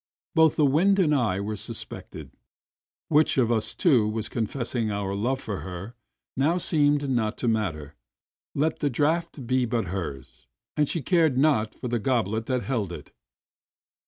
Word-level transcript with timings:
Both 0.33 0.55
the 0.55 0.65
wind 0.65 0.97
and 0.97 1.13
I 1.13 1.39
were 1.39 1.55
suspected; 1.55 2.31
which 3.07 3.37
of 3.37 3.51
us 3.51 3.75
two 3.75 4.09
was 4.09 4.29
confessing 4.29 4.89
our 4.89 5.13
love 5.13 5.39
for 5.39 5.59
her 5.59 5.93
now 6.35 6.57
seemed 6.57 7.07
not 7.07 7.37
to 7.37 7.47
matter; 7.47 7.93
let 8.55 8.79
the 8.79 8.89
draught 8.89 9.33
but 9.33 9.45
be 9.45 9.67
hers, 9.67 10.47
and 10.75 10.89
she 10.89 11.03
cared 11.03 11.37
not 11.37 11.75
for 11.75 11.87
the 11.87 11.99
goblet 11.99 12.47
that 12.47 12.63
held 12.63 12.91
it 12.91 13.11